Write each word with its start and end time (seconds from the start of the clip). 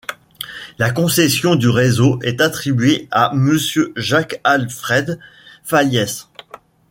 La 0.79 0.89
concession 0.89 1.55
du 1.55 1.69
réseau 1.69 2.17
est 2.23 2.41
attribuée 2.41 3.07
à 3.11 3.33
Monsieur 3.35 3.93
Jaques 3.95 4.41
Alfred 4.43 5.19
Faliès. 5.63 6.27